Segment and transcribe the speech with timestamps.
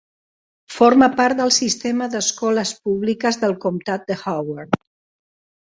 [0.75, 4.85] Forma part del sistema d'escoles públiques del comtat de Howard.